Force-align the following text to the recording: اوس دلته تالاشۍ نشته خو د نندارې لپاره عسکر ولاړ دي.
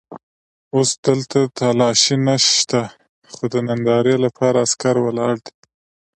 اوس 0.75 0.89
دلته 1.05 1.39
تالاشۍ 1.57 2.15
نشته 2.27 2.79
خو 3.33 3.43
د 3.53 3.55
نندارې 3.67 4.15
لپاره 4.25 4.57
عسکر 4.65 4.95
ولاړ 5.01 5.35
دي. 5.45 5.53